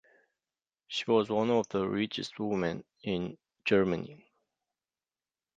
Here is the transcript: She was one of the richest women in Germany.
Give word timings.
She 0.87 1.03
was 1.05 1.29
one 1.29 1.51
of 1.51 1.69
the 1.69 1.87
richest 1.87 2.39
women 2.39 2.85
in 3.03 3.37
Germany. 3.65 4.25